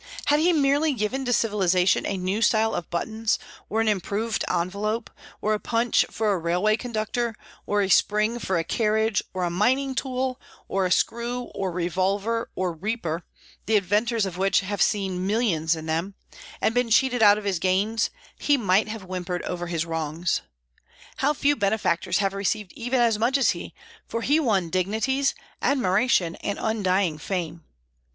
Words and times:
Had 0.25 0.39
he 0.39 0.51
merely 0.51 0.93
given 0.93 1.25
to 1.25 1.31
civilization 1.31 2.07
a 2.07 2.17
new 2.17 2.41
style 2.41 2.73
of 2.73 2.89
buttons, 2.89 3.37
or 3.69 3.81
an 3.81 3.87
improved 3.87 4.43
envelope, 4.49 5.11
or 5.41 5.53
a 5.53 5.59
punch 5.59 6.05
for 6.09 6.33
a 6.33 6.39
railway 6.39 6.75
conductor, 6.75 7.35
or 7.67 7.83
a 7.83 7.87
spring 7.89 8.39
for 8.39 8.57
a 8.57 8.63
carriage, 8.63 9.21
or 9.31 9.43
a 9.43 9.51
mining 9.51 9.93
tool, 9.93 10.41
or 10.67 10.87
a 10.87 10.91
screw, 10.91 11.51
or 11.53 11.71
revolver, 11.71 12.49
or 12.55 12.73
reaper, 12.73 13.23
the 13.67 13.75
inventors 13.75 14.25
of 14.25 14.39
which 14.39 14.61
have 14.61 14.81
"seen 14.81 15.27
millions 15.27 15.75
in 15.75 15.85
them," 15.85 16.15
and 16.61 16.73
been 16.73 16.89
cheated 16.89 17.21
out 17.21 17.37
of 17.37 17.43
his 17.43 17.59
gains, 17.59 18.09
he 18.39 18.57
might 18.57 18.87
have 18.87 19.03
whimpered 19.03 19.43
over 19.43 19.67
his 19.67 19.85
wrongs. 19.85 20.41
How 21.17 21.31
few 21.35 21.55
benefactors 21.55 22.17
have 22.17 22.33
received 22.33 22.73
even 22.73 22.99
as 22.99 23.19
much 23.19 23.37
as 23.37 23.51
he; 23.51 23.75
for 24.07 24.23
he 24.23 24.39
won 24.39 24.71
dignities, 24.71 25.35
admiration, 25.61 26.37
and 26.37 26.57
undying 26.59 27.19
fame. 27.19 27.63